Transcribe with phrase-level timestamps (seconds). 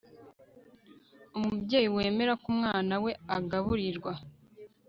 [1.37, 4.11] Umubyeyi wemera ko umwana we agaburirwa